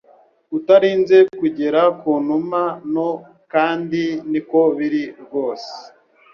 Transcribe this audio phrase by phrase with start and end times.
[0.57, 3.09] Utarinze kugera ku numa nto
[3.53, 5.71] kandi niko biri rwose